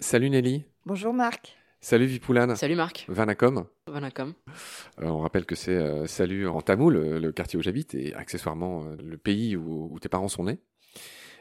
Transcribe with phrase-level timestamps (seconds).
[0.00, 0.64] Salut Nelly.
[0.86, 1.56] Bonjour Marc.
[1.80, 2.56] Salut Vipoulane.
[2.56, 3.04] Salut Marc.
[3.08, 3.66] Vanacom.
[3.86, 4.32] Vanacom.
[5.00, 8.14] Euh, on rappelle que c'est euh, Salut en tamoul, le, le, quartier où j'habite, et
[8.14, 10.60] accessoirement euh, le pays où, où, tes parents sont nés.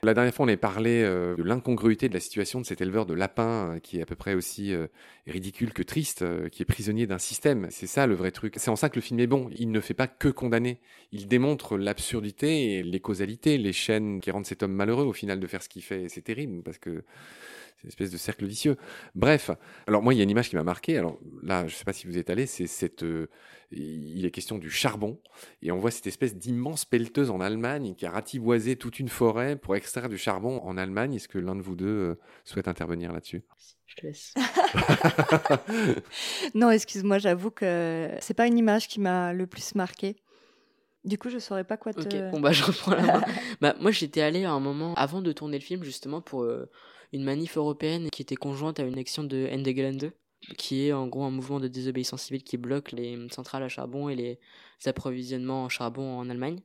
[0.04, 3.06] La dernière fois, on avait parlé euh, de l'incongruité de la situation de cet éleveur
[3.06, 4.88] de lapins euh, qui est à peu près aussi euh,
[5.28, 7.68] ridicule que triste, qui est prisonnier d'un système.
[7.70, 8.56] C'est ça le vrai truc.
[8.58, 9.50] C'est en ça que le film est bon.
[9.58, 10.80] Il ne fait pas que condamner.
[11.14, 15.40] Il démontre l'absurdité et les causalités, les chaînes qui rendent cet homme malheureux au final
[15.40, 16.10] de faire ce qu'il fait.
[16.10, 17.04] C'est terrible parce que
[17.84, 18.78] c'est une espèce de cercle vicieux.
[19.14, 19.52] Bref,
[19.88, 20.98] alors moi, il y a une image qui m'a marqué.
[20.98, 23.04] Alors là, je ne sais pas si vous êtes allé, c'est cette.
[23.04, 23.30] Euh,
[23.72, 25.20] il est question du charbon.
[25.62, 29.56] Et on voit cette espèce d'immense pelleteuse en Allemagne qui a ratiboisé toute une forêt
[29.56, 31.16] pour extraire du charbon en Allemagne.
[31.16, 33.44] Est-ce que l'un de vous deux euh, souhaite intervenir là-dessus?
[33.86, 34.34] Je te laisse.
[36.56, 40.16] non, excuse-moi, j'avoue que c'est pas une image qui m'a le plus marqué.
[41.04, 42.02] Du coup, je saurais pas quoi te.
[42.02, 43.24] Ok, bon bah je reprends la main.
[43.62, 46.44] bah, moi, j'étais allé à un moment avant de tourner le film justement pour.
[46.44, 46.70] Euh,
[47.14, 50.12] une manif européenne qui était conjointe à une action de 2,
[50.58, 54.10] qui est en gros un mouvement de désobéissance civile qui bloque les centrales à charbon
[54.10, 54.40] et les
[54.86, 56.60] approvisionnements en charbon en Allemagne.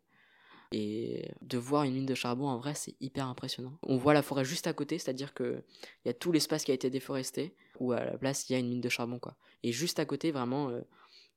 [0.72, 3.78] Et de voir une mine de charbon, en vrai, c'est hyper impressionnant.
[3.82, 5.62] On voit la forêt juste à côté, c'est-à-dire qu'il
[6.04, 8.58] y a tout l'espace qui a été déforesté, où à la place, il y a
[8.58, 9.18] une mine de charbon.
[9.18, 9.36] quoi.
[9.62, 10.80] Et juste à côté, vraiment, euh,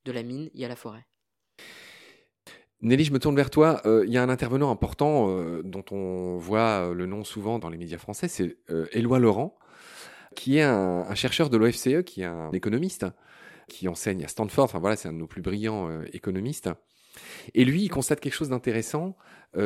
[0.03, 1.05] de la mine, il y a la forêt.
[2.81, 3.79] Nelly, je me tourne vers toi.
[3.85, 7.59] Il euh, y a un intervenant important euh, dont on voit euh, le nom souvent
[7.59, 9.55] dans les médias français, c'est euh, Éloi Laurent,
[10.35, 13.05] qui est un, chercheur de l'OFCE, qui est un économiste,
[13.67, 14.65] qui enseigne à Stanford.
[14.65, 16.69] Enfin voilà, c'est un de nos plus brillants économistes.
[17.53, 19.17] Et lui, il constate quelque chose d'intéressant,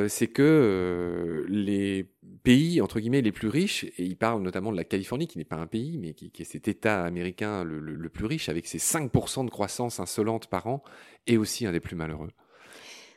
[0.07, 2.09] c'est que les
[2.43, 5.45] pays entre guillemets les plus riches, et il parle notamment de la Californie, qui n'est
[5.45, 9.45] pas un pays, mais qui, est cet État américain le plus riche, avec ses 5%
[9.45, 10.83] de croissance insolente par an,
[11.27, 12.31] est aussi un des plus malheureux.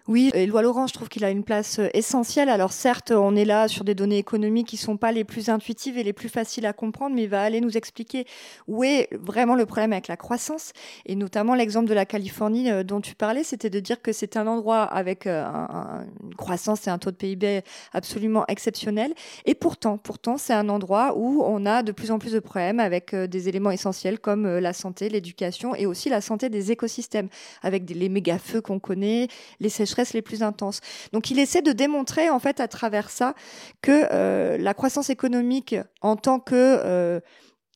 [0.09, 2.49] Oui, Éloi Laurent, je trouve qu'il a une place euh, essentielle.
[2.49, 5.99] Alors certes, on est là sur des données économiques qui sont pas les plus intuitives
[5.99, 8.25] et les plus faciles à comprendre, mais il va aller nous expliquer
[8.69, 10.73] où est vraiment le problème avec la croissance.
[11.05, 14.39] Et notamment l'exemple de la Californie euh, dont tu parlais, c'était de dire que c'est
[14.39, 17.61] un endroit avec euh, un, une croissance et un taux de PIB
[17.93, 19.13] absolument exceptionnel.
[19.45, 22.81] Et pourtant, pourtant, c'est un endroit où on a de plus en plus de problèmes
[22.81, 27.29] avec des éléments essentiels comme la santé, l'éducation et aussi la santé des écosystèmes,
[27.61, 29.29] avec les méga feux qu'on connaît,
[29.61, 30.81] les sécheresses les plus intenses.
[31.13, 33.35] Donc il essaie de démontrer en fait à travers ça
[33.83, 37.21] que euh, la croissance économique en tant que euh,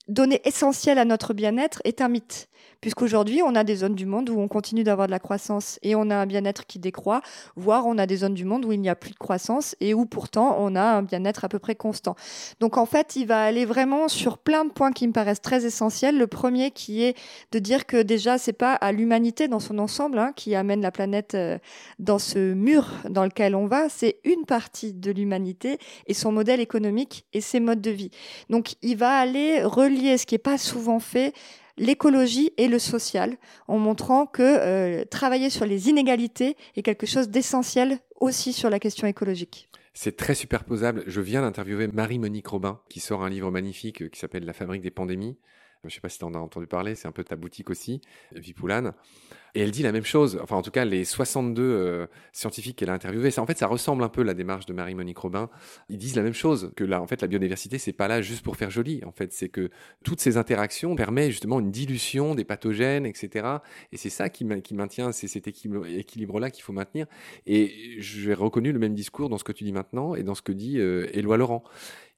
[0.08, 2.48] donnée essentielle à notre bien-être est un mythe
[2.82, 5.94] puisqu'aujourd'hui, on a des zones du monde où on continue d'avoir de la croissance et
[5.94, 7.22] on a un bien-être qui décroît,
[7.56, 9.94] voire on a des zones du monde où il n'y a plus de croissance et
[9.94, 12.16] où pourtant on a un bien-être à peu près constant.
[12.60, 15.64] Donc en fait, il va aller vraiment sur plein de points qui me paraissent très
[15.64, 16.18] essentiels.
[16.18, 17.16] Le premier qui est
[17.52, 20.90] de dire que déjà, c'est pas à l'humanité dans son ensemble hein, qui amène la
[20.90, 21.58] planète euh,
[22.00, 25.78] dans ce mur dans lequel on va, c'est une partie de l'humanité
[26.08, 28.10] et son modèle économique et ses modes de vie.
[28.50, 31.32] Donc il va aller relier ce qui n'est pas souvent fait
[31.76, 33.36] l'écologie et le social,
[33.68, 38.78] en montrant que euh, travailler sur les inégalités est quelque chose d'essentiel aussi sur la
[38.78, 39.68] question écologique.
[39.94, 41.04] C'est très superposable.
[41.06, 44.90] Je viens d'interviewer Marie-Monique Robin, qui sort un livre magnifique qui s'appelle La fabrique des
[44.90, 45.36] pandémies.
[45.84, 47.68] Je ne sais pas si tu en as entendu parler, c'est un peu ta boutique
[47.68, 48.00] aussi,
[48.30, 48.92] Vipoulane.
[49.56, 52.88] Et elle dit la même chose, enfin en tout cas les 62 euh, scientifiques qu'elle
[52.88, 55.50] a interviewés, en fait ça ressemble un peu à la démarche de Marie-Monique Robin.
[55.88, 58.44] Ils disent la même chose, que là en fait la biodiversité c'est pas là juste
[58.44, 59.70] pour faire joli, en fait c'est que
[60.04, 63.58] toutes ces interactions permettent justement une dilution des pathogènes, etc.
[63.90, 67.06] Et c'est ça qui, qui maintient, c'est cet équilibre-là qu'il faut maintenir.
[67.46, 70.42] Et j'ai reconnu le même discours dans ce que tu dis maintenant et dans ce
[70.42, 71.64] que dit euh, Éloi Laurent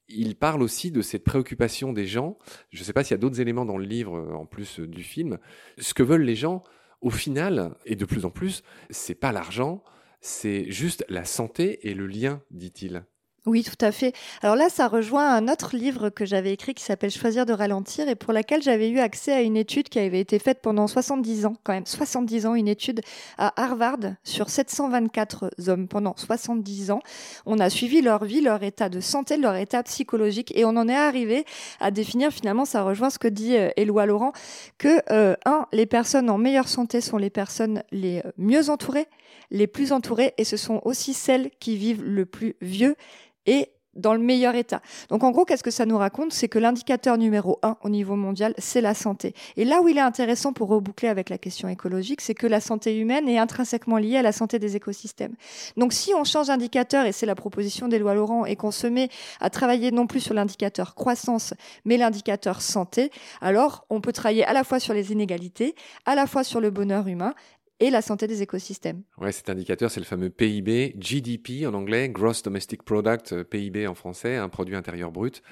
[0.09, 2.39] il parle aussi de cette préoccupation des gens.
[2.71, 4.81] Je ne sais pas s'il y a d'autres éléments dans le livre euh, en plus
[4.81, 5.39] du film.
[5.79, 6.63] Ce que veulent les gens,
[7.01, 9.83] au final, et de plus en plus, c'est pas l'argent,
[10.21, 13.05] c'est juste la santé et le lien, dit-il.
[13.47, 14.15] Oui, tout à fait.
[14.41, 18.09] Alors là, ça rejoint un autre livre que j'avais écrit qui s'appelle Choisir de ralentir
[18.09, 21.45] et pour laquelle j'avais eu accès à une étude qui avait été faite pendant 70
[21.45, 23.03] ans, quand même 70 ans, une étude
[23.37, 27.01] à Harvard sur 724 hommes pendant 70 ans.
[27.45, 30.89] On a suivi leur vie, leur état de santé, leur état psychologique et on en
[30.89, 31.45] est arrivé
[31.81, 34.33] à définir finalement, ça rejoint ce que dit euh, Éloi Laurent,
[34.79, 39.07] que euh, un, les personnes en meilleure santé sont les personnes les mieux entourées,
[39.51, 42.97] les plus entourées et ce sont aussi celles qui vivent le plus vieux
[43.47, 44.81] et dans le meilleur état.
[45.09, 46.33] Donc en gros, qu'est-ce que ça nous raconte?
[46.33, 49.35] C'est que l'indicateur numéro un au niveau mondial, c'est la santé.
[49.57, 52.61] Et là où il est intéressant pour reboucler avec la question écologique, c'est que la
[52.61, 55.35] santé humaine est intrinsèquement liée à la santé des écosystèmes.
[55.77, 58.87] Donc si on change d'indicateur, et c'est la proposition des lois Laurent, et qu'on se
[58.87, 59.09] met
[59.41, 61.55] à travailler non plus sur l'indicateur croissance,
[61.85, 65.75] mais l'indicateur santé, alors on peut travailler à la fois sur les inégalités,
[66.05, 67.35] à la fois sur le bonheur humain,
[67.81, 69.03] et la santé des écosystèmes.
[69.19, 73.87] Ouais, cet indicateur, c'est le fameux PIB, GDP en anglais, Gross Domestic Product, euh, PIB
[73.87, 75.43] en français, un produit intérieur brut,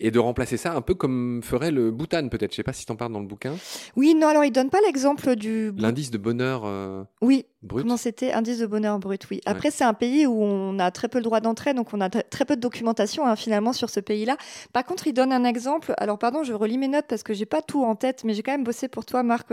[0.00, 2.52] et de remplacer ça un peu comme ferait le Bhoutan peut-être.
[2.52, 3.54] Je sais pas si t'en parles dans le bouquin.
[3.96, 5.72] Oui, non, alors il donne pas l'exemple du.
[5.76, 6.62] L'indice de bonheur.
[6.64, 7.46] Euh, oui.
[7.62, 7.82] Brut.
[7.82, 8.32] Comment c'était?
[8.32, 9.40] Indice de bonheur brut, oui.
[9.44, 12.08] Après, c'est un pays où on a très peu le droit d'entrée, donc on a
[12.08, 14.36] très peu de documentation hein, finalement sur ce pays-là.
[14.72, 15.92] Par contre, il donne un exemple.
[15.98, 18.42] Alors, pardon, je relis mes notes parce que j'ai pas tout en tête, mais j'ai
[18.42, 19.48] quand même bossé pour toi, Marc.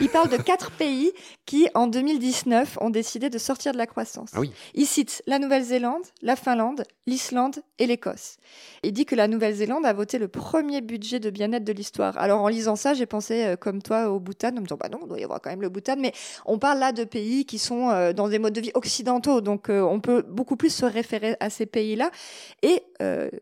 [0.00, 1.12] Il parle de quatre pays
[1.44, 4.30] qui, en 2019, ont décidé de sortir de la croissance.
[4.34, 4.52] Ah oui.
[4.74, 8.36] Il cite la Nouvelle-Zélande, la Finlande, l'Islande et l'Écosse.
[8.82, 12.16] Il dit que la Nouvelle-Zélande a voté le premier budget de bien-être de l'histoire.
[12.18, 14.88] Alors, en lisant ça, j'ai pensé, euh, comme toi, au Bhoutan, en me disant, bah
[14.90, 16.12] non, il doit y avoir quand même le Bhoutan, mais
[16.46, 19.68] on parle là de pays qui sont euh, dans des modes de vie occidentaux, donc
[19.68, 22.10] euh, on peut beaucoup plus se référer à ces pays-là.
[22.62, 22.82] Et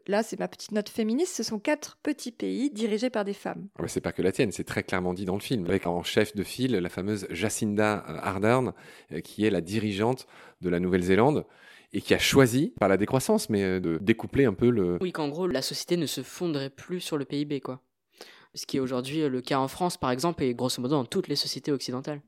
[0.06, 3.68] là, c'est ma petite note féministe, ce sont quatre petits pays dirigés par des femmes.
[3.78, 5.86] Ah bah, c'est pas que la tienne, c'est très clairement dit dans le film, avec
[5.86, 8.72] en chef de file la fameuse Jacinda Ardern,
[9.24, 10.26] qui est la dirigeante
[10.60, 11.44] de la Nouvelle-Zélande
[11.92, 14.98] et qui a choisi, par la décroissance, mais de découpler un peu le...
[15.00, 17.80] Oui, qu'en gros, la société ne se fonderait plus sur le PIB, quoi.
[18.54, 21.28] Ce qui est aujourd'hui le cas en France, par exemple, et grosso modo dans toutes
[21.28, 22.20] les sociétés occidentales.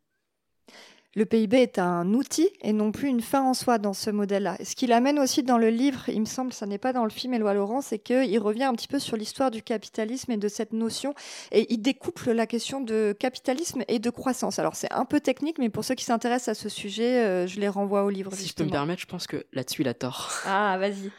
[1.15, 4.59] Le PIB est un outil et non plus une fin en soi dans ce modèle-là.
[4.63, 7.11] Ce qu'il amène aussi dans le livre, il me semble, ça n'est pas dans le
[7.11, 10.49] film Éloi Laurent, c'est qu'il revient un petit peu sur l'histoire du capitalisme et de
[10.49, 11.15] cette notion,
[11.51, 14.59] et il découple la question de capitalisme et de croissance.
[14.59, 17.59] Alors c'est un peu technique, mais pour ceux qui s'intéressent à ce sujet, euh, je
[17.59, 18.31] les renvoie au livre.
[18.35, 20.31] Si je peux me permettre, je pense que là-dessus il a tort.
[20.45, 21.11] Ah, vas-y.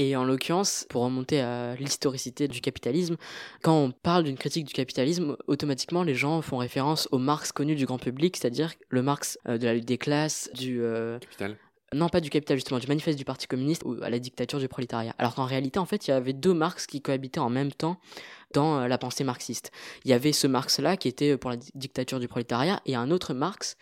[0.00, 3.18] Et en l'occurrence, pour remonter à l'historicité du capitalisme,
[3.60, 7.74] quand on parle d'une critique du capitalisme, automatiquement les gens font référence au Marx connu
[7.74, 10.80] du grand public, c'est-à-dire le Marx euh, de la lutte des classes, du...
[10.80, 11.58] Euh, capital
[11.92, 14.68] non, pas du capital, justement, du manifeste du Parti communiste ou à la dictature du
[14.68, 15.12] prolétariat.
[15.18, 17.98] Alors qu'en réalité, en fait, il y avait deux Marx qui cohabitaient en même temps
[18.54, 19.72] dans euh, la pensée marxiste.
[20.04, 23.34] Il y avait ce Marx-là qui était pour la dictature du prolétariat et un autre
[23.34, 23.76] Marx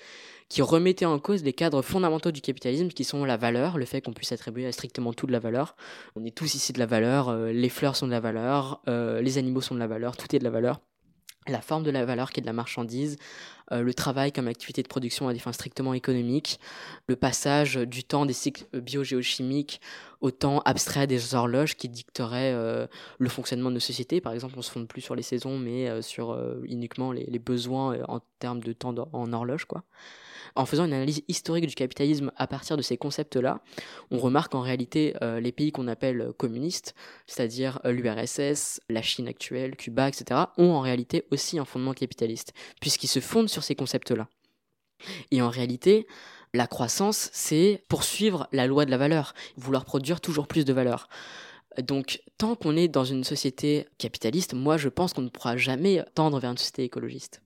[0.48, 4.00] qui remettait en cause les cadres fondamentaux du capitalisme qui sont la valeur, le fait
[4.00, 5.76] qu'on puisse attribuer à strictement tout de la valeur.
[6.16, 9.20] On est tous ici de la valeur, euh, les fleurs sont de la valeur, euh,
[9.20, 10.80] les animaux sont de la valeur, tout est de la valeur
[11.46, 13.16] la forme de la valeur qui est de la marchandise,
[13.72, 16.60] euh, le travail comme activité de production à des fins strictement économiques,
[17.06, 19.80] le passage du temps des cycles biogéochimiques
[20.20, 24.20] au temps abstrait des horloges qui dicteraient le fonctionnement de nos sociétés.
[24.20, 27.96] Par exemple, on se fonde plus sur les saisons, mais sur uniquement les, les besoins
[28.08, 29.84] en termes de temps en horloge, quoi
[30.54, 33.60] en faisant une analyse historique du capitalisme à partir de ces concepts-là,
[34.10, 36.94] on remarque en réalité euh, les pays qu'on appelle communistes,
[37.26, 42.52] c'est-à-dire euh, l'URSS, la Chine actuelle, Cuba, etc., ont en réalité aussi un fondement capitaliste,
[42.80, 44.28] puisqu'ils se fondent sur ces concepts-là.
[45.30, 46.06] Et en réalité,
[46.54, 51.08] la croissance, c'est poursuivre la loi de la valeur, vouloir produire toujours plus de valeur.
[51.82, 56.04] Donc, tant qu'on est dans une société capitaliste, moi je pense qu'on ne pourra jamais
[56.14, 57.42] tendre vers une société écologiste.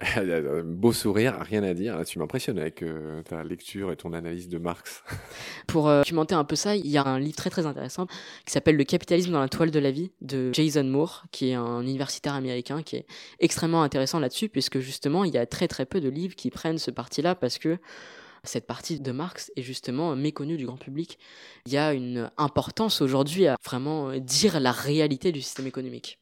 [0.64, 2.04] Beau sourire, rien à dire.
[2.04, 5.04] tu m'impressionnes avec euh, ta lecture et ton analyse de Marx.
[5.68, 8.06] Pour euh, documenter un peu ça, il y a un livre très très intéressant
[8.44, 11.54] qui s'appelle Le capitalisme dans la toile de la vie de Jason Moore, qui est
[11.54, 13.06] un universitaire américain qui est
[13.38, 16.78] extrêmement intéressant là-dessus, puisque justement il y a très très peu de livres qui prennent
[16.78, 17.78] ce parti-là parce que
[18.42, 21.18] cette partie de Marx est justement méconnue du grand public.
[21.66, 26.18] Il y a une importance aujourd'hui à vraiment dire la réalité du système économique.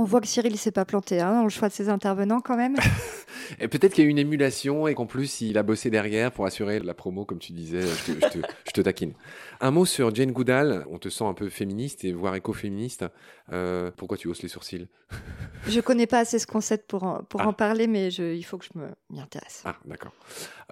[0.00, 2.40] On voit que Cyril ne s'est pas planté hein, dans le choix de ses intervenants
[2.40, 2.76] quand même.
[3.58, 6.30] et peut-être qu'il y a eu une émulation et qu'en plus il a bossé derrière
[6.30, 7.82] pour assurer la promo, comme tu disais.
[7.82, 9.14] Je te, je te, taquine.
[9.60, 10.86] Un mot sur Jane Goodall.
[10.88, 13.06] On te sent un peu féministe et voire écoféministe.
[13.52, 14.86] Euh, pourquoi tu hausses les sourcils?
[15.66, 17.52] Je connais pas assez ce concept pour en, pour en ah.
[17.52, 18.78] parler, mais je, il faut que je
[19.10, 19.62] m'y intéresse.
[19.64, 20.12] Ah, d'accord.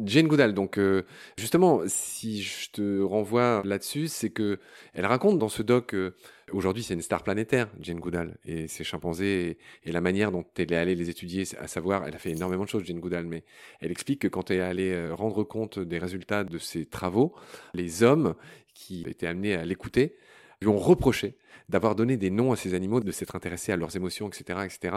[0.00, 0.54] Jane Goodall.
[0.54, 1.02] Donc, euh,
[1.36, 4.60] justement, si je te renvoie là-dessus, c'est que
[4.94, 5.94] elle raconte dans ce doc.
[5.94, 6.14] Euh,
[6.52, 10.72] Aujourd'hui, c'est une star planétaire, Jane Goodall, et ses chimpanzés, et, la manière dont elle
[10.72, 13.42] est allée les étudier, à savoir, elle a fait énormément de choses, Jane Goodall, mais
[13.80, 17.34] elle explique que quand elle est allée euh, rendre compte des résultats de ses travaux,
[17.74, 18.36] les hommes
[18.74, 20.14] qui étaient amenés à l'écouter
[20.60, 21.36] lui ont reproché
[21.68, 24.96] d'avoir donné des noms à ces animaux, de s'être intéressé à leurs émotions, etc., etc.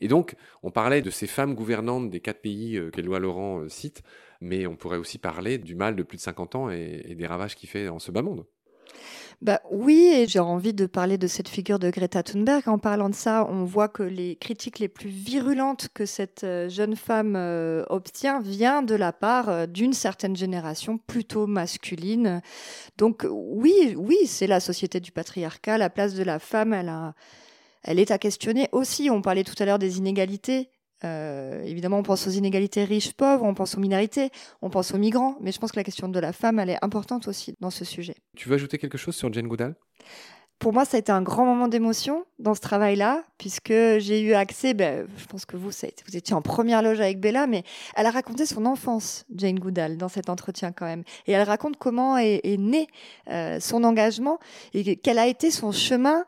[0.00, 3.68] Et donc, on parlait de ces femmes gouvernantes des quatre pays euh, qu'Éloi Laurent euh,
[3.68, 4.02] cite,
[4.40, 7.26] mais on pourrait aussi parler du mal de plus de 50 ans et, et des
[7.26, 8.46] ravages qu'il fait en ce bas monde.
[9.42, 12.68] Bah oui, et j'ai envie de parler de cette figure de Greta Thunberg.
[12.68, 16.68] En parlant de ça, on voit que les critiques les plus virulentes que cette euh,
[16.68, 22.40] jeune femme euh, obtient vient de la part euh, d'une certaine génération plutôt masculine.
[22.96, 25.78] Donc oui, oui, c'est la société du patriarcat.
[25.78, 26.72] La place de la femme,
[27.82, 29.10] elle est à questionner aussi.
[29.10, 30.70] On parlait tout à l'heure des inégalités.
[31.02, 34.30] Euh, évidemment, on pense aux inégalités riches-pauvres, on pense aux minorités,
[34.62, 36.82] on pense aux migrants, mais je pense que la question de la femme, elle est
[36.82, 38.14] importante aussi dans ce sujet.
[38.36, 39.74] Tu veux ajouter quelque chose sur Jane Goodall?
[40.60, 44.32] Pour moi, ça a été un grand moment d'émotion dans ce travail-là, puisque j'ai eu
[44.32, 47.64] accès, ben, je pense que vous, vous étiez en première loge avec Bella, mais
[47.96, 51.02] elle a raconté son enfance, Jane Goodall, dans cet entretien quand même.
[51.26, 52.86] Et elle raconte comment est, né
[53.28, 54.38] euh, son engagement
[54.72, 56.24] et quel a été son chemin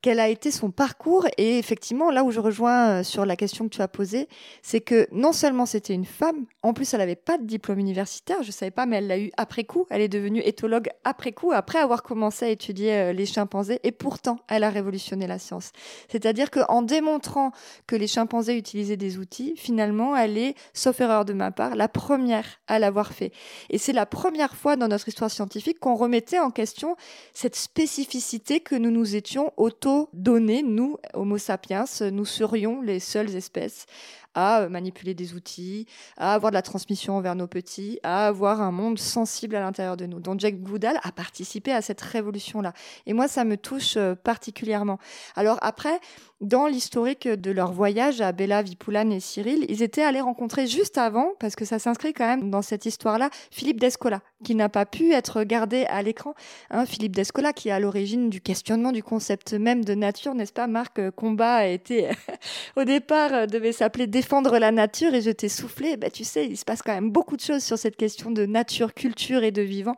[0.00, 1.26] quel a été son parcours.
[1.36, 4.28] Et effectivement, là où je rejoins euh, sur la question que tu as posée,
[4.62, 8.42] c'est que non seulement c'était une femme, en plus elle n'avait pas de diplôme universitaire,
[8.42, 9.86] je ne savais pas, mais elle l'a eu après coup.
[9.90, 13.80] Elle est devenue éthologue après coup, après avoir commencé à étudier euh, les chimpanzés.
[13.82, 15.72] Et pourtant, elle a révolutionné la science.
[16.08, 17.52] C'est-à-dire qu'en démontrant
[17.86, 21.88] que les chimpanzés utilisaient des outils, finalement, elle est, sauf erreur de ma part, la
[21.88, 23.32] première à l'avoir fait.
[23.70, 26.96] Et c'est la première fois dans notre histoire scientifique qu'on remettait en question
[27.34, 33.34] cette spécificité que nous nous étions auto donné, nous, Homo sapiens, nous serions les seules
[33.36, 33.86] espèces
[34.34, 38.70] à manipuler des outils, à avoir de la transmission vers nos petits, à avoir un
[38.70, 40.20] monde sensible à l'intérieur de nous.
[40.20, 42.72] Donc Jack Goodall a participé à cette révolution-là.
[43.06, 44.98] Et moi, ça me touche euh, particulièrement.
[45.36, 46.00] Alors après,
[46.40, 50.96] dans l'historique de leur voyage à Bella, Vipoulane et Cyril, ils étaient allés rencontrer juste
[50.96, 54.86] avant, parce que ça s'inscrit quand même dans cette histoire-là, Philippe Descola, qui n'a pas
[54.86, 56.34] pu être gardé à l'écran.
[56.70, 60.52] Hein, Philippe Descola, qui est à l'origine du questionnement du concept même de nature, n'est-ce
[60.52, 62.08] pas, Marc Combat a été,
[62.76, 66.44] au départ, euh, devait s'appeler Défendre la nature, et je t'ai soufflé, bah, tu sais,
[66.44, 69.52] il se passe quand même beaucoup de choses sur cette question de nature, culture et
[69.52, 69.94] de vivant.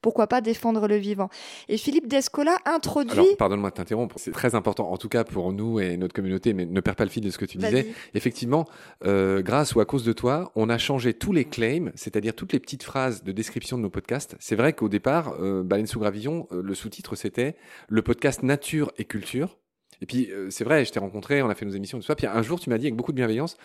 [0.00, 1.28] Pourquoi pas défendre le vivant?
[1.68, 3.18] Et Philippe Descola introduit...
[3.18, 6.52] Alors, pardonne-moi de t'interrompre, c'est très important, en tout cas pour nous et notre communauté,
[6.52, 7.92] mais ne perds pas le fil de ce que tu disais.
[8.14, 8.64] Effectivement,
[9.04, 12.52] euh, grâce ou à cause de toi, on a changé tous les claims, c'est-à-dire toutes
[12.52, 14.36] les petites phrases de description de nos podcasts.
[14.38, 17.56] C'est vrai qu'au départ, euh, Baleine sous gravillon, euh, le sous-titre c'était
[17.88, 19.58] le podcast nature et culture.
[20.00, 22.16] Et puis, euh, c'est vrai, je t'ai rencontré, on a fait nos émissions, tout ça.
[22.16, 23.56] Puis un jour, tu m'as dit avec beaucoup de bienveillance,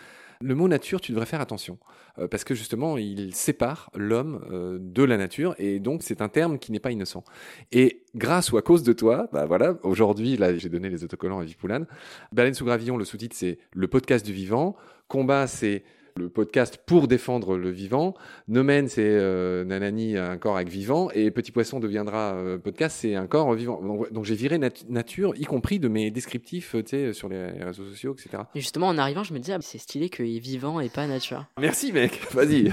[0.42, 1.78] le mot nature, tu devrais faire attention,
[2.18, 6.30] euh, parce que justement, il sépare l'homme euh, de la nature, et donc c'est un
[6.30, 7.24] terme qui n'est pas innocent.
[7.72, 11.40] Et grâce ou à cause de toi, bah voilà, aujourd'hui, là, j'ai donné les autocollants
[11.40, 11.86] à Vipoulane.
[12.32, 14.76] Baleine sous gravillon, le sous-titre, c'est le podcast du vivant.
[15.08, 15.84] Combat, c'est
[16.16, 18.14] le podcast pour défendre le vivant.
[18.48, 21.10] Nomen, c'est euh, Nanani, un corps avec vivant.
[21.12, 23.80] Et Petit Poisson deviendra euh, podcast, c'est un corps vivant.
[24.10, 26.74] Donc, j'ai viré nature, y compris de mes descriptifs
[27.12, 28.44] sur les réseaux sociaux, etc.
[28.54, 31.06] Et justement, en arrivant, je me disais, ah, c'est stylé qu'il est vivant et pas
[31.06, 31.46] nature.
[31.58, 32.20] Merci, mec.
[32.32, 32.66] Vas-y.
[32.66, 32.72] Et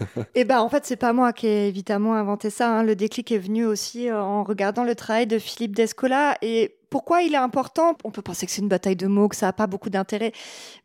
[0.34, 2.70] eh ben en fait c'est pas moi qui ai évidemment inventé ça.
[2.70, 2.82] Hein.
[2.82, 7.20] Le déclic est venu aussi euh, en regardant le travail de Philippe Descola et pourquoi
[7.20, 7.94] il est important?
[8.04, 10.32] On peut penser que c'est une bataille de mots, que ça n'a pas beaucoup d'intérêt,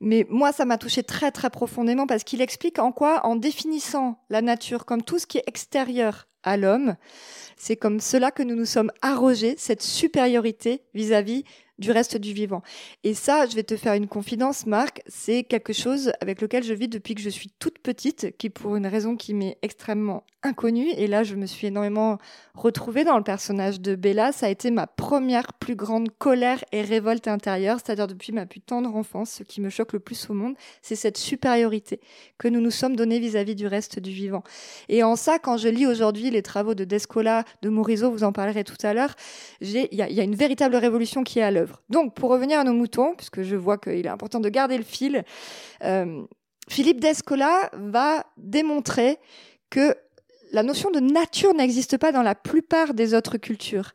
[0.02, 4.20] mais moi ça m'a touché très très profondément parce qu'il explique en quoi, en définissant
[4.30, 6.98] la nature comme tout ce qui est extérieur à l'homme,
[7.56, 11.46] c'est comme cela que nous nous sommes arrogés cette supériorité vis-à-vis
[11.82, 12.62] du reste du vivant.
[13.04, 16.74] Et ça, je vais te faire une confidence, Marc, c'est quelque chose avec lequel je
[16.74, 20.90] vis depuis que je suis toute petite, qui pour une raison qui m'est extrêmement inconnue,
[20.98, 22.18] et là je me suis énormément
[22.56, 26.82] retrouvée dans le personnage de Bella, ça a été ma première plus grande colère et
[26.82, 30.34] révolte intérieure, c'est-à-dire depuis ma plus tendre enfance, ce qui me choque le plus au
[30.34, 32.00] monde, c'est cette supériorité
[32.38, 34.44] que nous nous sommes donnés vis-à-vis du reste du vivant.
[34.90, 38.32] Et en ça, quand je lis aujourd'hui les travaux de Descola, de Morisot, vous en
[38.32, 39.16] parlerez tout à l'heure,
[39.62, 41.71] il y, y a une véritable révolution qui est à l'œuvre.
[41.90, 44.84] Donc, pour revenir à nos moutons, puisque je vois qu'il est important de garder le
[44.84, 45.24] fil,
[45.84, 46.24] euh,
[46.70, 49.18] Philippe Descola va démontrer
[49.70, 49.96] que
[50.52, 53.92] la notion de nature n'existe pas dans la plupart des autres cultures.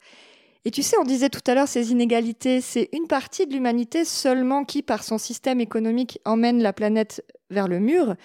[0.66, 4.04] Et tu sais, on disait tout à l'heure ces inégalités, c'est une partie de l'humanité
[4.04, 8.16] seulement qui, par son système économique, emmène la planète vers le mur.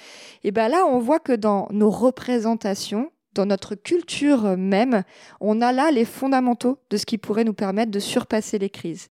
[0.44, 5.04] Et bien là, on voit que dans nos représentations, dans notre culture même,
[5.40, 9.11] on a là les fondamentaux de ce qui pourrait nous permettre de surpasser les crises.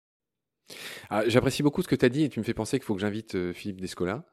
[1.11, 2.95] Ah, j'apprécie beaucoup ce que tu as dit et tu me fais penser qu'il faut
[2.95, 4.25] que j'invite euh, Philippe Descola.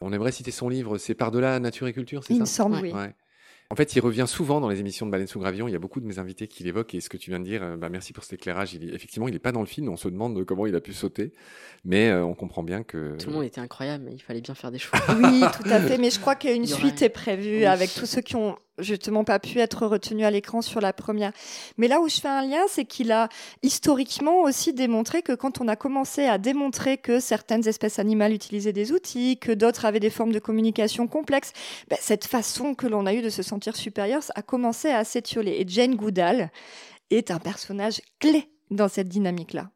[0.00, 2.76] On aimerait citer son livre, c'est Par-delà nature et culture, c'est ça Il me semble,
[2.82, 2.92] oui.
[3.68, 5.66] En fait, il revient souvent dans les émissions de Baleine sous Gravillon.
[5.66, 7.44] Il y a beaucoup de mes invités qui l'évoquent et ce que tu viens de
[7.44, 8.74] dire, euh, bah, merci pour cet éclairage.
[8.74, 9.88] Il effectivement, il n'est pas dans le film.
[9.88, 11.32] On se demande comment il a pu sauter,
[11.84, 13.16] mais euh, on comprend bien que.
[13.16, 15.00] Tout le monde était incroyable, mais il fallait bien faire des choix.
[15.18, 15.98] oui, tout à fait.
[15.98, 19.58] Mais je crois qu'une suite est prévue avec tous ceux qui ont justement pas pu
[19.58, 21.32] être retenu à l'écran sur la première.
[21.76, 23.28] Mais là où je fais un lien, c'est qu'il a
[23.62, 28.72] historiquement aussi démontré que quand on a commencé à démontrer que certaines espèces animales utilisaient
[28.72, 31.52] des outils, que d'autres avaient des formes de communication complexes,
[31.88, 35.56] ben, cette façon que l'on a eu de se sentir supérieur a commencé à s'étioler.
[35.58, 36.50] Et Jane Goodall
[37.10, 39.70] est un personnage clé dans cette dynamique-là.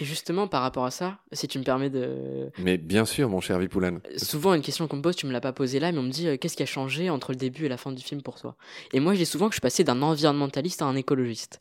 [0.00, 2.50] Et justement, par rapport à ça, si tu me permets de.
[2.58, 3.96] Mais bien sûr, mon cher Vipoulan.
[3.96, 6.02] Euh, souvent, une question qu'on me pose, tu me l'as pas posée là, mais on
[6.02, 8.22] me dit euh, qu'est-ce qui a changé entre le début et la fin du film
[8.22, 8.56] pour toi?
[8.92, 11.58] Et moi, je dis souvent que je suis passé d'un environnementaliste à un écologiste.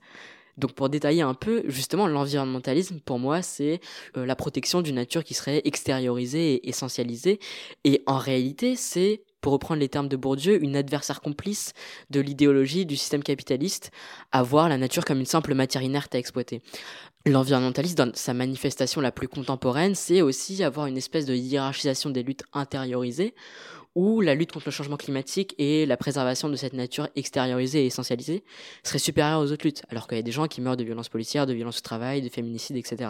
[0.57, 3.79] Donc pour détailler un peu, justement, l'environnementalisme, pour moi, c'est
[4.17, 7.39] euh, la protection d'une nature qui serait extériorisée et essentialisée.
[7.83, 11.73] Et en réalité, c'est pour reprendre les termes de Bourdieu, une adversaire complice
[12.09, 13.91] de l'idéologie du système capitaliste,
[14.31, 16.61] à voir la nature comme une simple matière inerte à exploiter.
[17.27, 22.23] L'environnementalisme, dans sa manifestation la plus contemporaine, c'est aussi avoir une espèce de hiérarchisation des
[22.23, 23.33] luttes intériorisées,
[23.97, 27.87] où la lutte contre le changement climatique et la préservation de cette nature extériorisée et
[27.87, 28.43] essentialisée
[28.83, 31.09] serait supérieure aux autres luttes, alors qu'il y a des gens qui meurent de violences
[31.09, 33.09] policières, de violences au travail, de féminicides, etc.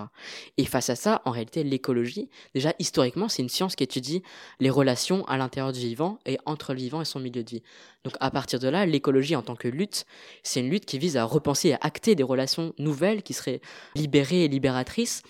[0.55, 4.23] Et face à ça, en réalité, l'écologie, déjà historiquement, c'est une science qui étudie
[4.61, 7.63] les relations à l'intérieur du vivant et entre le vivant et son milieu de vie.
[8.05, 10.05] Donc à partir de là, l'écologie en tant que lutte,
[10.41, 13.59] c'est une lutte qui vise à repenser et à acter des relations nouvelles qui seraient
[13.93, 15.21] libérées et libératrices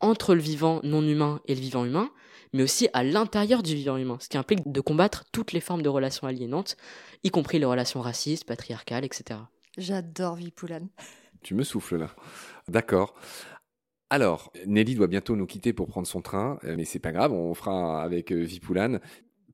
[0.00, 2.10] entre le vivant non humain et le vivant humain,
[2.54, 5.82] mais aussi à l'intérieur du vivant humain, ce qui implique de combattre toutes les formes
[5.82, 6.76] de relations aliénantes,
[7.24, 9.40] y compris les relations racistes, patriarcales, etc.
[9.76, 10.88] J'adore Vipoulane.
[11.42, 12.10] Tu me souffles là.
[12.68, 13.14] D'accord.
[14.08, 17.32] Alors, Nelly doit bientôt nous quitter pour prendre son train, euh, mais c'est pas grave,
[17.32, 19.00] on fera avec euh, Vipoulane.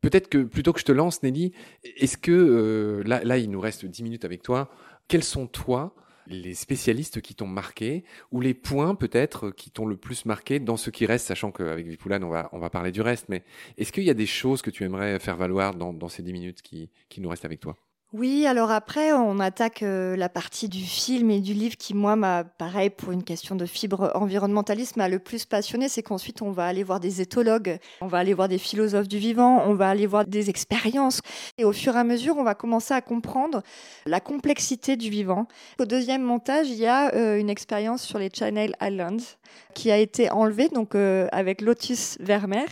[0.02, 1.52] Peut-être que plutôt que je te lance, Nelly,
[1.96, 4.70] est-ce que euh, là, là, il nous reste 10 minutes avec toi.
[5.08, 5.94] Quels sont toi
[6.30, 10.76] les spécialistes qui t'ont marqué ou les points peut-être qui t'ont le plus marqué dans
[10.76, 13.42] ce qui reste, sachant qu'avec Vipoulane, on va, on va parler du reste, mais
[13.76, 16.32] est-ce qu'il y a des choses que tu aimerais faire valoir dans, dans ces 10
[16.32, 17.76] minutes qui, qui nous restent avec toi?
[18.12, 22.16] Oui, alors après, on attaque euh, la partie du film et du livre qui, moi,
[22.16, 25.88] m'a, pareil, pour une question de fibre environnementaliste, m'a le plus passionné.
[25.88, 29.18] C'est qu'ensuite, on va aller voir des éthologues, on va aller voir des philosophes du
[29.18, 31.20] vivant, on va aller voir des expériences.
[31.56, 33.62] Et au fur et à mesure, on va commencer à comprendre
[34.06, 35.46] la complexité du vivant.
[35.78, 39.36] Au deuxième montage, il y a euh, une expérience sur les Channel Islands
[39.74, 42.66] qui a été enlevée, donc euh, avec Lotus Vermeer.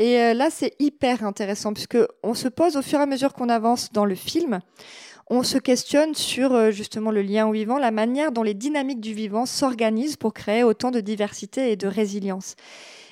[0.00, 3.34] Et euh, là, c'est hyper intéressant puisque on se pose au fur et à mesure
[3.34, 4.60] qu'on avance dans le film,
[5.28, 9.02] on se questionne sur euh, justement le lien au vivant, la manière dont les dynamiques
[9.02, 12.56] du vivant s'organisent pour créer autant de diversité et de résilience.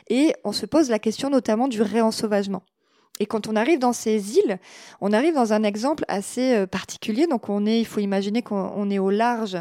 [0.09, 2.63] Et on se pose la question notamment du réensauvagement.
[3.21, 4.59] Et quand on arrive dans ces îles,
[5.01, 7.27] on arrive dans un exemple assez euh, particulier.
[7.27, 9.57] Donc on est, il faut imaginer qu'on est au large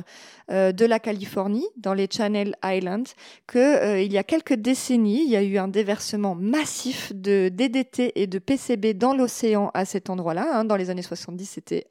[0.52, 3.14] euh, de la Californie, dans les Channel Islands,
[3.48, 7.50] que euh, il y a quelques décennies, il y a eu un déversement massif de
[7.50, 10.48] DDT et de PCB dans l'océan à cet endroit-là.
[10.54, 10.66] Hein.
[10.66, 11.88] Dans les années 70, c'était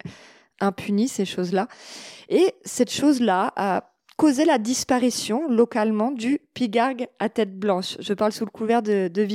[0.60, 1.68] impuni ces choses-là.
[2.28, 7.96] Et cette chose-là a causé la disparition localement du pigargue à tête blanche.
[8.00, 9.26] Je parle sous le couvert de, de.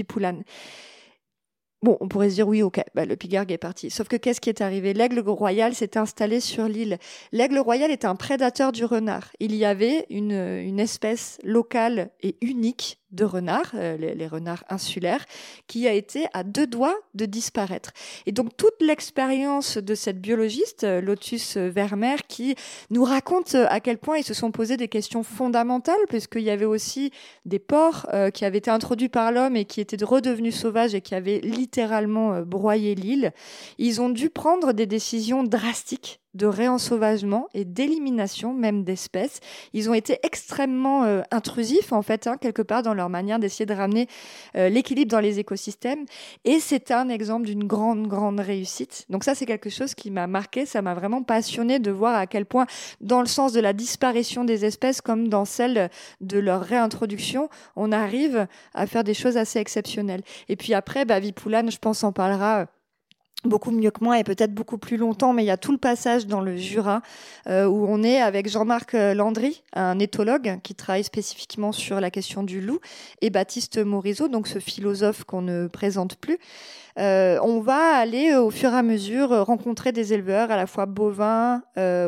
[1.84, 3.90] Bon, on pourrait se dire oui, ok, bah, le pigargue est parti.
[3.90, 4.94] Sauf que qu'est-ce qui est arrivé?
[4.94, 7.00] L'aigle royal s'est installé sur l'île.
[7.32, 9.32] L'aigle royal est un prédateur du renard.
[9.40, 15.26] Il y avait une, une espèce locale et unique de renards, euh, les, renards insulaires,
[15.68, 17.92] qui a été à deux doigts de disparaître.
[18.26, 22.56] Et donc toute l'expérience de cette biologiste, euh, Lotus Vermeer, qui
[22.90, 26.50] nous raconte euh, à quel point ils se sont posés des questions fondamentales, puisqu'il y
[26.50, 27.12] avait aussi
[27.46, 31.16] des porcs qui avaient été introduits par l'homme et qui étaient redevenus sauvages et qui
[31.16, 33.32] avaient littéralement broyé l'île.
[33.78, 39.40] Ils ont dû prendre des décisions drastiques de réensauvagement et d'élimination même d'espèces.
[39.74, 43.66] Ils ont été extrêmement euh, intrusifs en fait, hein, quelque part dans leur manière d'essayer
[43.66, 44.08] de ramener
[44.56, 46.06] euh, l'équilibre dans les écosystèmes.
[46.46, 49.06] Et c'est un exemple d'une grande, grande réussite.
[49.10, 50.66] Donc ça, c'est quelque chose qui m'a marqué.
[50.66, 52.66] Ça m'a vraiment passionné de voir à quel point,
[53.02, 55.90] dans le sens de la disparition des espèces comme dans celle
[56.22, 60.24] de leur réintroduction, on arrive à faire des choses assez exceptionnelles.
[60.50, 62.68] Et puis après, bah, Vipoulane, je pense, en parlera
[63.44, 65.78] beaucoup mieux que moi et peut-être beaucoup plus longtemps, mais il y a tout le
[65.78, 67.02] passage dans le Jura
[67.48, 72.12] euh, où on est avec Jean-Marc euh, Landry, un éthologue qui travaille spécifiquement sur la
[72.12, 72.80] question du loup,
[73.22, 76.38] et Baptiste Morisot, donc ce philosophe qu'on ne présente plus,
[76.98, 80.68] on va aller euh, au fur et à mesure euh, rencontrer des éleveurs à la
[80.68, 81.62] fois bovins,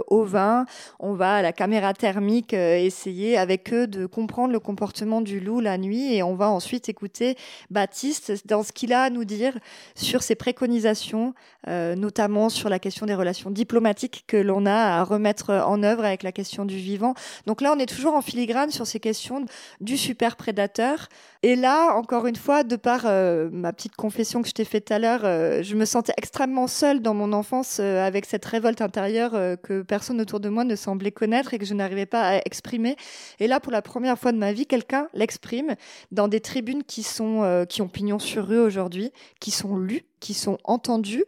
[0.07, 0.65] ovins.
[0.99, 5.59] On va à la caméra thermique essayer avec eux de comprendre le comportement du loup
[5.59, 7.35] la nuit et on va ensuite écouter
[7.69, 9.57] Baptiste dans ce qu'il a à nous dire
[9.95, 11.33] sur ses préconisations,
[11.67, 16.23] notamment sur la question des relations diplomatiques que l'on a à remettre en œuvre avec
[16.23, 17.13] la question du vivant.
[17.47, 19.45] Donc là, on est toujours en filigrane sur ces questions
[19.81, 21.07] du super prédateur.
[21.45, 23.03] Et là, encore une fois, de par
[23.51, 27.01] ma petite confession que je t'ai tout à l'heure, euh, je me sentais extrêmement seule
[27.01, 30.75] dans mon enfance euh, avec cette révolte intérieure euh, que personne autour de moi ne
[30.75, 32.95] semblait connaître et que je n'arrivais pas à exprimer.
[33.39, 35.75] Et là, pour la première fois de ma vie, quelqu'un l'exprime
[36.11, 40.33] dans des tribunes qui sont qui ont pignon sur rue aujourd'hui, qui sont lues qui
[40.33, 41.25] sont entendues.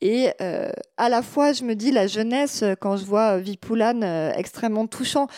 [0.00, 0.30] Et
[0.96, 4.04] à la fois, je me dis, la jeunesse, quand je vois Vipoulane
[4.36, 5.28] extrêmement touchant,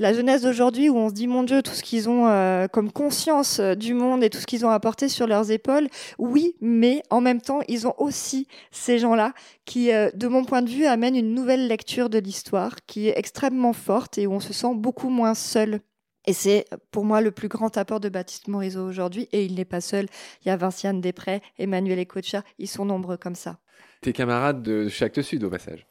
[0.00, 2.90] la jeunesse d'aujourd'hui où on se dit mon Dieu tout ce qu'ils ont euh, comme
[2.90, 7.02] conscience euh, du monde et tout ce qu'ils ont apporté sur leurs épaules, oui, mais
[7.10, 9.34] en même temps ils ont aussi ces gens-là
[9.66, 13.18] qui, euh, de mon point de vue, amènent une nouvelle lecture de l'histoire qui est
[13.18, 15.80] extrêmement forte et où on se sent beaucoup moins seul
[16.26, 19.28] Et c'est pour moi le plus grand apport de Baptiste Morisot aujourd'hui.
[19.32, 20.06] Et il n'est pas seul.
[20.44, 22.42] Il y a Vinciane Després, Emmanuel Ecocha.
[22.58, 23.58] Ils sont nombreux comme ça.
[24.02, 25.86] Tes camarades de Chacte Sud au passage.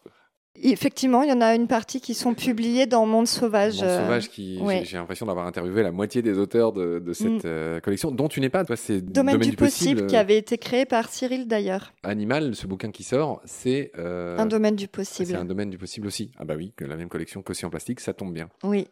[0.62, 3.82] Effectivement, il y en a une partie qui sont publiées dans Monde Sauvage.
[3.82, 7.82] Monde Sauvage, qui j'ai l'impression d'avoir interviewé la moitié des auteurs de, cette mm.
[7.82, 8.66] collection, dont tu n'es pas.
[8.66, 11.94] Toi, c'est Domaine, du, possible, qui avait été créé par Cyril d'ailleurs.
[12.04, 15.30] Animal, ce bouquin qui sort, c'est un domaine du possible.
[15.30, 16.32] C'est un domaine du possible aussi.
[16.38, 18.50] Ah bah oui, la même collection qu'aussi en plastique, ça tombe bien.
[18.64, 18.88] Oui.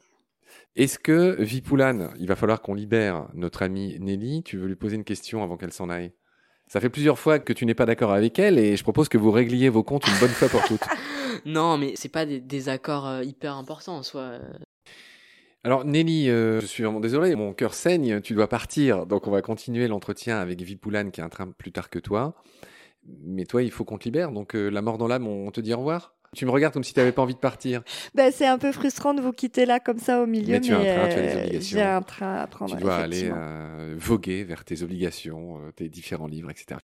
[0.76, 4.44] Est-ce que Vipoulane, il va falloir qu'on libère notre amie Nelly?
[4.44, 6.12] Tu veux lui poser une question avant qu'elle s'en aille?
[6.68, 9.18] Ça fait plusieurs fois que tu n'es pas d'accord avec elle et je propose que
[9.18, 10.84] vous régliez vos comptes une bonne fois pour toutes.
[11.46, 14.40] non, mais c'est pas des, accords euh, hyper importants en soi.
[15.64, 19.32] Alors Nelly, euh, je suis vraiment désolé, mon cœur saigne, tu dois partir, donc on
[19.32, 22.36] va continuer l'entretien avec Vipoulane qui est un train plus tard que toi.
[23.24, 25.62] Mais toi, il faut qu'on te libère, donc euh, la mort dans l'âme, on te
[25.62, 26.17] dit au revoir?
[26.36, 27.84] Tu me regardes comme si tu n'avais pas envie de partir.
[28.16, 30.54] Ben, c'est un peu frustrant de vous quitter là comme ça au milieu.
[30.54, 31.78] Mais tu as un train, tu as des obligations.
[31.78, 32.76] J'ai un train à prendre.
[32.76, 33.32] Tu dois aller
[33.98, 36.80] voguer vers tes obligations, tes différents livres, etc.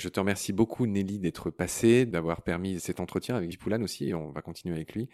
[0.00, 4.14] Je te remercie beaucoup, Nelly, d'être passée, d'avoir permis cet entretien avec Poulane aussi, et
[4.14, 5.08] on va continuer avec lui.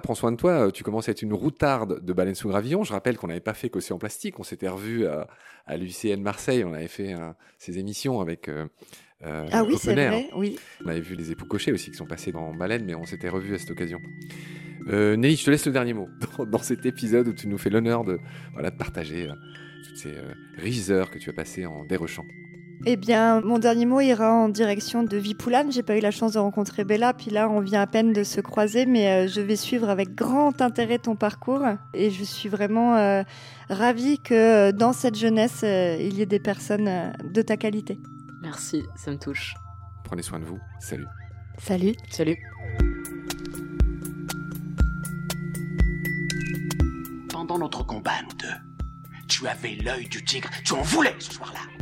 [0.00, 2.84] Prends soin de toi, tu commences à être une routarde de baleine sous gravillon.
[2.84, 5.26] Je rappelle qu'on n'avait pas fait qu'Océan Plastique, on s'était revu à,
[5.66, 7.16] à l'UCN Marseille, on avait fait
[7.58, 8.66] ces émissions avec euh,
[9.24, 10.56] euh, ah oui, c'est vrai, oui.
[10.84, 13.28] On avait vu les époux cochés aussi qui sont passés dans Baleine, mais on s'était
[13.28, 14.00] revus à cette occasion.
[14.88, 16.08] Euh, Nelly, je te laisse le dernier mot
[16.46, 18.20] dans, cet épisode où tu nous fais l'honneur de,
[18.52, 19.28] voilà, de partager
[19.84, 20.14] toutes ces
[20.58, 22.24] riches heures que tu as passées en dérochant.
[22.84, 25.70] Eh bien, mon dernier mot ira en direction de Vipoulane.
[25.70, 28.24] J'ai pas eu la chance de rencontrer Bella, puis là, on vient à peine de
[28.24, 31.62] se croiser, mais euh, je vais suivre avec grand intérêt ton parcours.
[31.94, 33.22] Et je suis vraiment euh,
[33.70, 38.00] ravie que euh, dans cette jeunesse, il y ait des personnes de ta qualité.
[38.42, 39.54] Merci, ça me touche.
[40.02, 40.58] Prenez soin de vous.
[40.80, 41.06] Salut.
[41.58, 41.94] Salut.
[42.10, 42.36] Salut.
[47.30, 50.50] Pendant notre combat, nous deux, tu avais l'œil du tigre.
[50.64, 51.81] Tu en voulais ce soir-là.